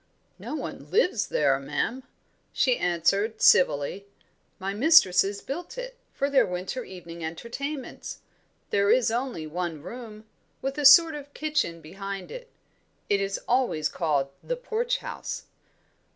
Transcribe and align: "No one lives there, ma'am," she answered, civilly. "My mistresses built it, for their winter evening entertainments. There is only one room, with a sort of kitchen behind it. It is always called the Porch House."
"No 0.39 0.55
one 0.55 0.89
lives 0.89 1.27
there, 1.27 1.59
ma'am," 1.59 2.01
she 2.51 2.75
answered, 2.75 3.39
civilly. 3.39 4.07
"My 4.57 4.73
mistresses 4.73 5.41
built 5.43 5.77
it, 5.77 5.95
for 6.11 6.27
their 6.27 6.43
winter 6.43 6.83
evening 6.83 7.23
entertainments. 7.23 8.21
There 8.71 8.89
is 8.89 9.11
only 9.11 9.45
one 9.45 9.83
room, 9.83 10.25
with 10.59 10.79
a 10.79 10.85
sort 10.87 11.13
of 11.13 11.35
kitchen 11.35 11.81
behind 11.81 12.31
it. 12.31 12.49
It 13.11 13.21
is 13.21 13.39
always 13.47 13.89
called 13.89 14.29
the 14.41 14.57
Porch 14.57 14.97
House." 15.05 15.43